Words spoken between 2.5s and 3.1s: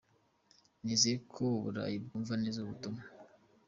ubu butumwa.